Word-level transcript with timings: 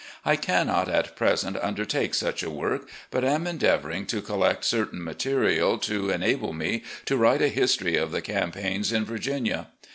I 0.25 0.35
cannot, 0.35 0.89
at 0.89 1.15
present, 1.15 1.57
undertake 1.61 2.15
such 2.15 2.41
a 2.41 2.49
work, 2.49 2.89
but 3.11 3.23
am 3.23 3.45
endeavouring 3.45 4.07
to 4.07 4.23
collect 4.23 4.65
certain 4.65 5.03
material 5.03 5.77
to 5.77 6.09
enable 6.09 6.53
me 6.53 6.81
to 7.05 7.17
write 7.17 7.43
a 7.43 7.49
history 7.49 7.97
of 7.97 8.11
the 8.11 8.23
campaigns 8.23 8.91
in 8.91 9.05
Virginia. 9.05 9.67